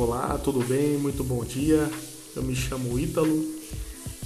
[0.00, 0.96] Olá, tudo bem?
[0.96, 1.90] Muito bom dia.
[2.36, 3.44] Eu me chamo Ítalo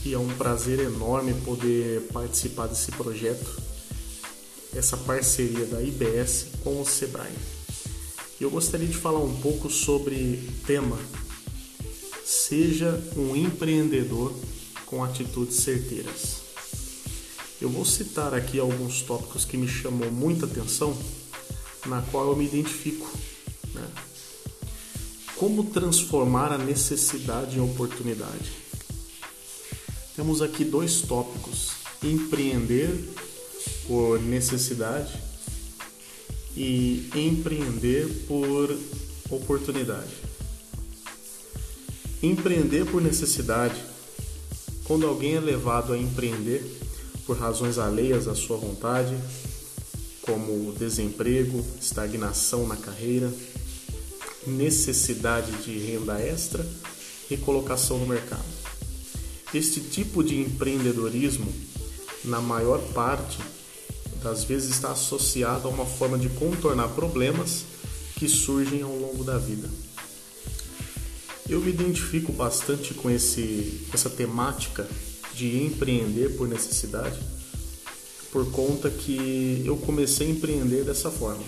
[0.04, 3.58] e é um prazer enorme poder participar desse projeto,
[4.76, 7.32] essa parceria da IBS com o Sebrae.
[8.38, 10.14] Eu gostaria de falar um pouco sobre
[10.46, 10.98] o tema
[12.22, 14.30] Seja um empreendedor
[14.84, 16.42] com atitudes certeiras.
[17.62, 20.94] Eu vou citar aqui alguns tópicos que me chamou muita atenção,
[21.86, 23.10] na qual eu me identifico.
[23.72, 23.90] Né?
[25.42, 28.52] Como transformar a necessidade em oportunidade?
[30.14, 33.12] Temos aqui dois tópicos: empreender
[33.88, 35.12] por necessidade
[36.56, 38.78] e empreender por
[39.30, 40.12] oportunidade.
[42.22, 43.82] Empreender por necessidade,
[44.84, 46.62] quando alguém é levado a empreender,
[47.26, 49.18] por razões alheias à sua vontade,
[50.20, 53.28] como desemprego, estagnação na carreira,
[54.46, 56.66] necessidade de renda extra
[57.30, 58.44] e colocação no mercado.
[59.54, 61.52] Este tipo de empreendedorismo,
[62.24, 63.38] na maior parte
[64.22, 67.64] das vezes, está associado a uma forma de contornar problemas
[68.16, 69.68] que surgem ao longo da vida.
[71.48, 74.88] Eu me identifico bastante com, esse, essa temática
[75.34, 77.18] de empreender por necessidade,
[78.30, 81.42] por conta que eu comecei a empreender dessa forma.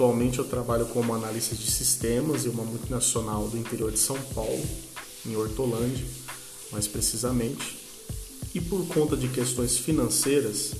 [0.00, 4.64] Atualmente eu trabalho como analista de sistemas em uma multinacional do interior de São Paulo,
[5.26, 6.06] em Hortolândia,
[6.72, 7.78] mais precisamente,
[8.54, 10.72] e por conta de questões financeiras,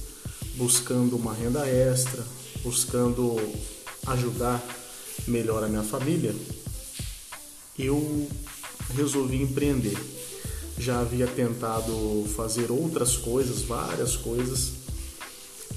[0.54, 2.24] buscando uma renda extra,
[2.62, 3.36] buscando
[4.06, 4.58] ajudar
[5.28, 6.34] melhor a minha família,
[7.78, 8.26] eu
[8.94, 9.98] resolvi empreender
[10.78, 14.72] já havia tentado fazer outras coisas, várias coisas,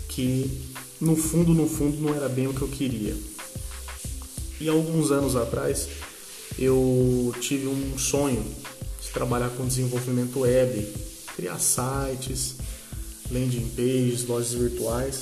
[0.08, 0.50] que
[1.02, 3.33] no fundo, no fundo, não era bem o que eu queria.
[4.64, 5.90] E alguns anos atrás
[6.58, 8.42] eu tive um sonho
[9.02, 10.88] de trabalhar com desenvolvimento web,
[11.36, 12.56] criar sites,
[13.30, 15.20] landing pages, lojas virtuais.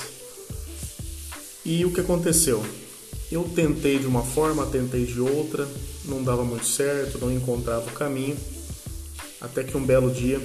[1.66, 2.64] E o que aconteceu?
[3.32, 5.68] Eu tentei de uma forma, tentei de outra,
[6.06, 8.38] não dava muito certo, não encontrava o caminho.
[9.40, 10.40] Até que um belo dia,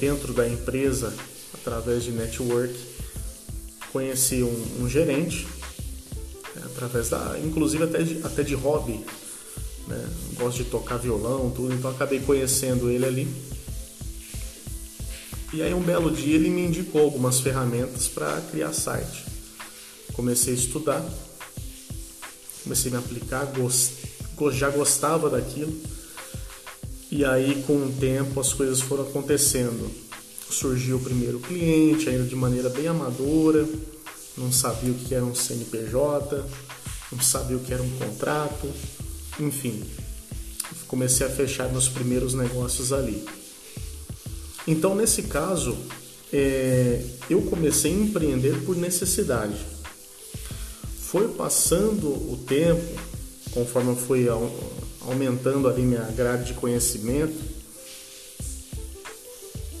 [0.00, 1.14] dentro da empresa,
[1.54, 2.74] através de network,
[3.92, 5.46] conheci um, um gerente,
[6.76, 9.04] através da, inclusive até de, até de hobby,
[9.88, 13.28] né, gosto de tocar violão, tudo, então acabei conhecendo ele ali.
[15.52, 19.24] E aí um belo dia ele me indicou algumas ferramentas para criar site.
[20.12, 21.04] Comecei a estudar,
[22.62, 23.92] comecei a me aplicar, gost,
[24.52, 25.74] já gostava daquilo
[27.10, 29.88] e aí, com o tempo, as coisas foram acontecendo.
[30.50, 33.66] Surgiu o primeiro cliente, ainda de maneira bem amadora,
[34.36, 36.44] não sabia o que era um CNPJ,
[37.12, 38.70] não sabia o que era um contrato,
[39.40, 39.82] enfim.
[40.86, 43.24] Comecei a fechar meus primeiros negócios ali.
[44.66, 45.76] Então, nesse caso,
[46.32, 49.56] é, eu comecei a empreender por necessidade.
[51.00, 52.84] Foi passando o tempo,
[53.52, 54.26] conforme eu fui
[55.00, 57.56] aumentando ali minha grade de conhecimento,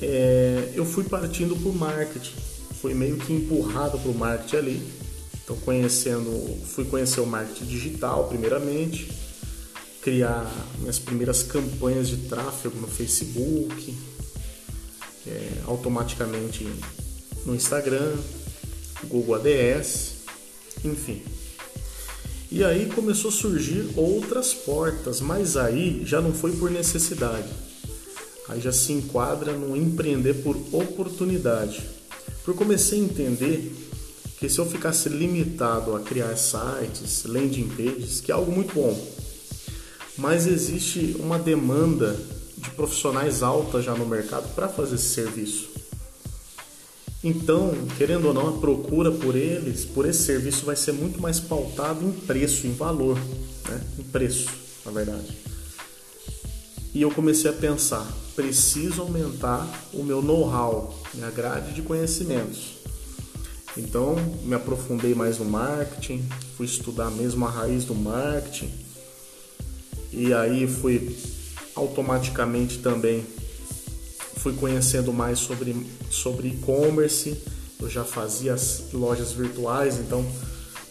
[0.00, 2.55] é, eu fui partindo para o marketing.
[2.80, 4.92] Fui meio que empurrado para o marketing ali.
[5.42, 6.30] Então conhecendo,
[6.66, 9.12] fui conhecer o marketing digital primeiramente,
[10.02, 13.96] criar minhas primeiras campanhas de tráfego no Facebook,
[15.26, 16.68] é, automaticamente
[17.44, 18.14] no Instagram,
[19.04, 20.14] Google ADS,
[20.84, 21.22] enfim.
[22.50, 27.48] E aí começou a surgir outras portas, mas aí já não foi por necessidade.
[28.48, 31.95] Aí já se enquadra no empreender por oportunidade.
[32.46, 33.74] Porque comecei a entender
[34.38, 38.96] que se eu ficasse limitado a criar sites, landing pages, que é algo muito bom,
[40.16, 42.16] mas existe uma demanda
[42.56, 45.70] de profissionais alta já no mercado para fazer esse serviço.
[47.24, 51.40] Então, querendo ou não, a procura por eles, por esse serviço vai ser muito mais
[51.40, 53.18] pautado em preço, em valor,
[53.68, 53.80] né?
[53.98, 54.48] em preço,
[54.84, 55.36] na verdade.
[56.96, 62.78] E eu comecei a pensar, preciso aumentar o meu know-how, minha grade de conhecimentos.
[63.76, 66.26] Então, me aprofundei mais no marketing,
[66.56, 68.72] fui estudar mesmo a raiz do marketing.
[70.10, 71.14] E aí fui
[71.74, 73.26] automaticamente também
[74.36, 75.76] fui conhecendo mais sobre
[76.10, 77.36] sobre e-commerce.
[77.78, 80.24] Eu já fazia as lojas virtuais, então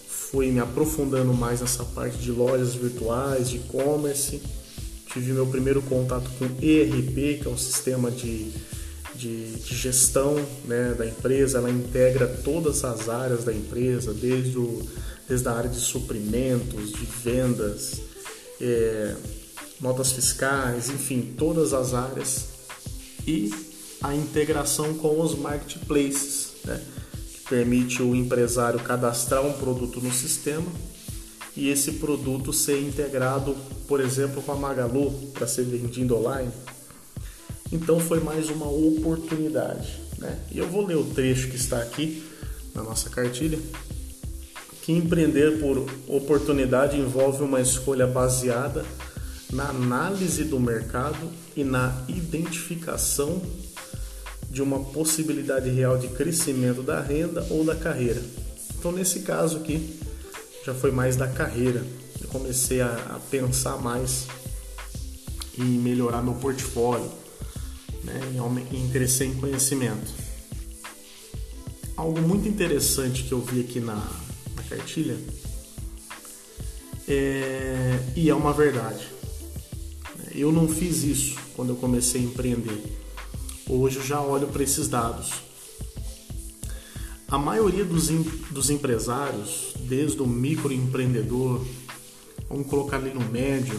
[0.07, 4.40] fui me aprofundando mais nessa parte de lojas virtuais, de e-commerce.
[5.16, 8.52] Tive meu primeiro contato com ERP, que é um sistema de
[9.16, 10.36] de, de gestão
[10.66, 14.86] né, da empresa, ela integra todas as áreas da empresa, desde, o,
[15.26, 18.02] desde a área de suprimentos, de vendas,
[18.60, 19.16] é,
[19.80, 22.48] notas fiscais, enfim, todas as áreas.
[23.26, 23.54] E
[24.02, 26.82] a integração com os marketplaces, né,
[27.34, 30.70] que permite o empresário cadastrar um produto no sistema
[31.56, 33.56] e esse produto ser integrado,
[33.88, 36.52] por exemplo, com a Magalu para ser vendido online.
[37.72, 40.00] Então foi mais uma oportunidade.
[40.18, 40.38] Né?
[40.52, 42.24] E eu vou ler o trecho que está aqui
[42.74, 43.60] na nossa cartilha.
[44.81, 48.86] Que empreender por oportunidade envolve uma escolha baseada
[49.52, 53.42] na análise do mercado e na identificação
[54.50, 58.22] de uma possibilidade real de crescimento da renda ou da carreira.
[58.78, 60.00] Então, nesse caso aqui,
[60.66, 61.86] já foi mais da carreira.
[62.20, 64.26] Eu comecei a, a pensar mais
[65.58, 67.10] em melhorar meu portfólio,
[68.04, 70.12] né, em, em crescer em conhecimento.
[71.96, 73.96] Algo muito interessante que eu vi aqui na,
[74.56, 75.18] na cartilha
[77.08, 79.08] é, e é uma verdade.
[80.34, 82.84] Eu não fiz isso quando eu comecei a empreender.
[83.70, 85.32] Hoje eu já olho para esses dados.
[87.36, 88.08] A maioria dos,
[88.50, 91.66] dos empresários, desde o microempreendedor,
[92.48, 93.78] vamos colocar ali no médio,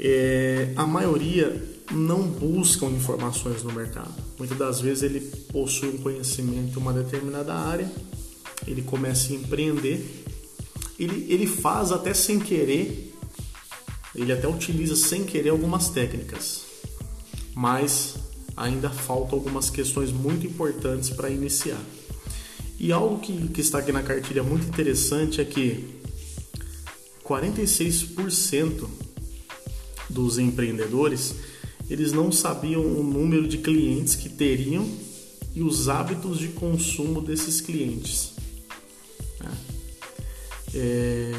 [0.00, 1.62] é, a maioria
[1.92, 4.14] não buscam informações no mercado.
[4.38, 5.20] Muitas das vezes ele
[5.52, 7.92] possui um conhecimento em uma determinada área,
[8.66, 10.24] ele começa a empreender,
[10.98, 13.12] ele, ele faz até sem querer
[14.14, 16.62] ele até utiliza sem querer algumas técnicas,
[17.54, 18.14] mas
[18.56, 21.78] ainda faltam algumas questões muito importantes para iniciar.
[22.78, 25.84] E algo que, que está aqui na cartilha muito interessante é que
[27.24, 28.88] 46%
[30.08, 31.34] dos empreendedores
[31.90, 34.86] eles não sabiam o número de clientes que teriam
[35.54, 38.38] e os hábitos de consumo desses clientes.
[40.74, 41.32] É,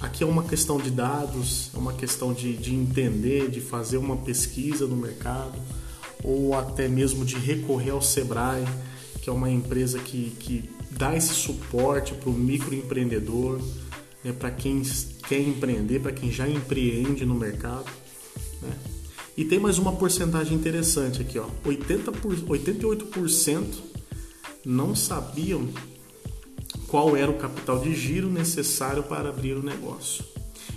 [0.00, 4.16] aqui é uma questão de dados, é uma questão de, de entender, de fazer uma
[4.16, 5.58] pesquisa no mercado,
[6.24, 8.64] ou até mesmo de recorrer ao Sebrae,
[9.22, 13.60] que é uma empresa que, que dá esse suporte para o microempreendedor,
[14.22, 14.82] né, para quem
[15.28, 17.88] quer empreender, para quem já empreende no mercado.
[18.60, 18.76] Né?
[19.36, 21.46] E tem mais uma porcentagem interessante aqui, ó.
[21.64, 23.64] 80 por, 88%
[24.64, 25.68] não sabiam
[26.88, 30.24] qual era o capital de giro necessário para abrir o negócio.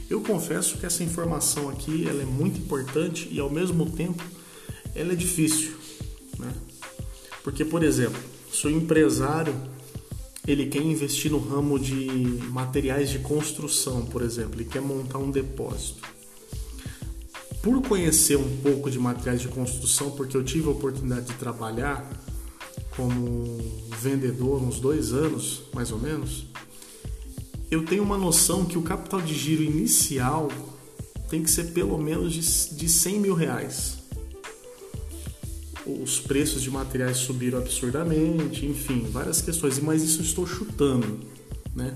[0.07, 4.23] Eu confesso que essa informação aqui ela é muito importante e ao mesmo tempo
[4.93, 5.73] ela é difícil,
[6.37, 6.53] né?
[7.43, 9.53] Porque, por exemplo, se o empresário
[10.47, 12.05] ele quer investir no ramo de
[12.51, 16.01] materiais de construção, por exemplo, ele quer montar um depósito.
[17.61, 22.07] Por conhecer um pouco de materiais de construção, porque eu tive a oportunidade de trabalhar
[22.95, 23.57] como
[23.99, 26.45] vendedor uns dois anos, mais ou menos,
[27.69, 30.49] eu tenho uma noção que o capital de giro inicial
[31.29, 34.04] tem que ser pelo menos de, de 100 mil reais.
[35.85, 41.19] Os preços de materiais subiram absurdamente, enfim, várias questões, mas isso estou chutando,
[41.75, 41.95] né?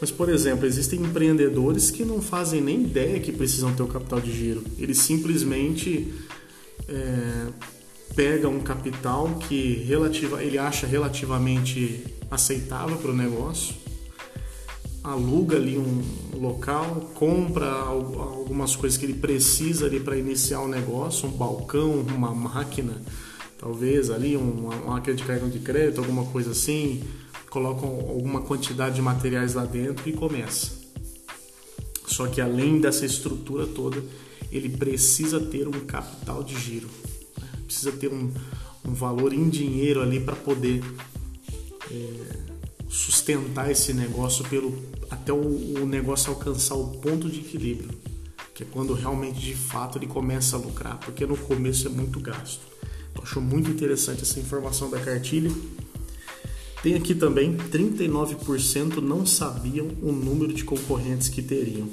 [0.00, 4.20] Mas, por exemplo, existem empreendedores que não fazem nem ideia que precisam ter o capital
[4.20, 4.62] de giro.
[4.78, 6.12] Eles simplesmente
[6.86, 7.46] é,
[8.14, 13.74] pega um capital que relativa, ele acha relativamente aceitável para o negócio,
[15.10, 16.02] aluga ali um
[16.38, 22.34] local, compra algumas coisas que ele precisa ali para iniciar o negócio, um balcão, uma
[22.34, 23.00] máquina,
[23.58, 27.02] talvez ali uma máquina de cartão de crédito, alguma coisa assim,
[27.50, 30.72] colocam alguma quantidade de materiais lá dentro e começa.
[32.06, 34.02] Só que além dessa estrutura toda,
[34.50, 36.88] ele precisa ter um capital de giro
[37.66, 38.32] precisa ter um,
[38.84, 40.82] um valor em dinheiro ali para poder
[41.90, 42.45] é,
[42.88, 47.90] sustentar esse negócio pelo até o, o, negócio alcançar o ponto de equilíbrio,
[48.54, 52.20] que é quando realmente de fato ele começa a lucrar, porque no começo é muito
[52.20, 52.60] gasto.
[53.14, 55.50] Eu acho muito interessante essa informação da cartilha.
[56.82, 61.88] Tem aqui também 39% não sabiam o número de concorrentes que teriam.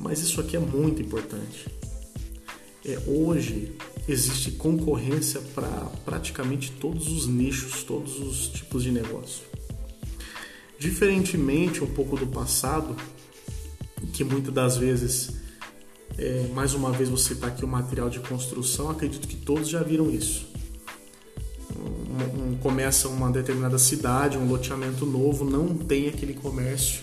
[0.00, 1.66] Mas isso aqui é muito importante.
[2.84, 3.72] É, hoje
[4.08, 5.68] existe concorrência para
[6.04, 9.42] praticamente todos os nichos, todos os tipos de negócio.
[10.78, 12.94] Diferentemente um pouco do passado,
[14.12, 15.36] que muitas das vezes,
[16.18, 19.82] é, mais uma vez você está aqui o material de construção, acredito que todos já
[19.82, 20.46] viram isso.
[21.74, 27.00] Um, um, começa uma determinada cidade, um loteamento novo, não tem aquele comércio,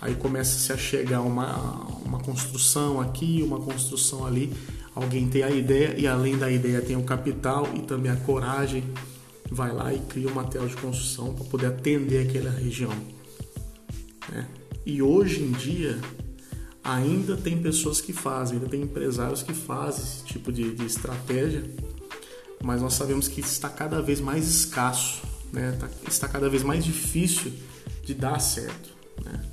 [0.00, 1.56] aí começa-se a chegar uma,
[2.04, 4.52] uma construção aqui, uma construção ali,
[4.94, 8.82] alguém tem a ideia e além da ideia tem o capital e também a coragem,
[9.50, 12.92] vai lá e cria um material de construção para poder atender aquela região.
[14.28, 14.46] Né?
[14.84, 15.98] E hoje em dia
[16.82, 21.64] ainda tem pessoas que fazem, ainda tem empresários que fazem esse tipo de, de estratégia,
[22.62, 25.22] mas nós sabemos que está cada vez mais escasso,
[25.52, 25.72] né?
[25.72, 27.52] Tá, está cada vez mais difícil
[28.04, 28.90] de dar certo.
[29.24, 29.44] Né?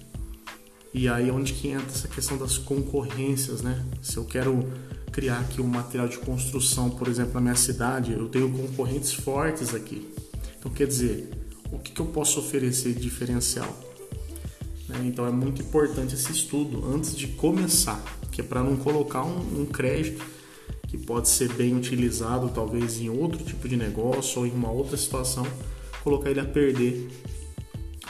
[0.93, 3.83] E aí é onde que entra essa questão das concorrências, né?
[4.01, 4.71] Se eu quero
[5.13, 9.73] criar aqui um material de construção, por exemplo, na minha cidade, eu tenho concorrentes fortes
[9.73, 10.11] aqui.
[10.59, 11.29] Então, quer dizer,
[11.71, 13.77] o que, que eu posso oferecer de diferencial?
[14.89, 15.03] Né?
[15.05, 19.61] Então, é muito importante esse estudo antes de começar, que é para não colocar um,
[19.61, 20.25] um crédito
[20.87, 24.97] que pode ser bem utilizado, talvez em outro tipo de negócio ou em uma outra
[24.97, 25.45] situação,
[26.03, 27.07] colocar ele a perder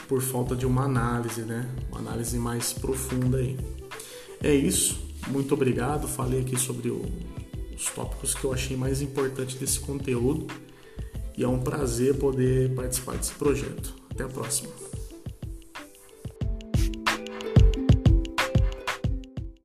[0.08, 1.70] por falta de uma análise, né?
[1.90, 3.58] Uma análise mais profunda aí.
[4.42, 5.13] É isso.
[5.28, 6.08] Muito obrigado.
[6.08, 7.02] Falei aqui sobre o,
[7.76, 10.48] os tópicos que eu achei mais importantes desse conteúdo.
[11.38, 13.96] E é um prazer poder participar desse projeto.
[14.12, 14.83] Até a próxima.